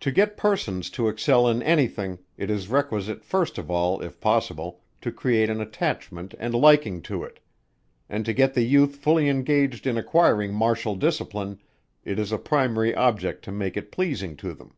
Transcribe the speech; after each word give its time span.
To 0.00 0.10
get 0.10 0.36
persons 0.36 0.90
to 0.90 1.06
excel 1.06 1.46
in 1.46 1.62
any 1.62 1.86
thing, 1.86 2.18
it 2.36 2.50
is 2.50 2.66
requisite 2.66 3.22
first 3.22 3.56
of 3.56 3.70
all 3.70 4.00
if 4.02 4.18
possible 4.18 4.80
to 5.00 5.12
create 5.12 5.48
an 5.48 5.60
attachment 5.60 6.34
and 6.40 6.54
liking 6.56 7.00
to 7.02 7.22
it; 7.22 7.38
and 8.08 8.24
to 8.24 8.32
get 8.32 8.54
the 8.54 8.64
youth 8.66 8.96
fully 8.96 9.28
engaged 9.28 9.86
in 9.86 9.96
acquiring 9.96 10.52
martial 10.54 10.96
discipline, 10.96 11.60
it 12.04 12.18
is 12.18 12.32
a 12.32 12.36
primary 12.38 12.96
object 12.96 13.44
to 13.44 13.52
make 13.52 13.76
it 13.76 13.92
pleasing 13.92 14.34
to 14.38 14.54
them. 14.54 14.74